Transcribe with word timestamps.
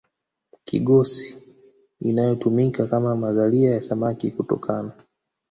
kigosi 0.65 1.43
inayotumika 2.01 2.87
kama 2.87 3.15
mazalia 3.15 3.71
ya 3.71 3.81
samaki 3.81 4.31
kutokana 4.31 4.91